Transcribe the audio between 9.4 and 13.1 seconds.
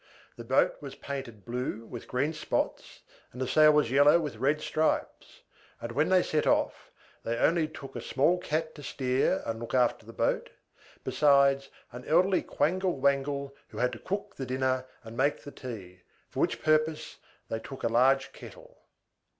and look after the boat, besides an elderly Quangle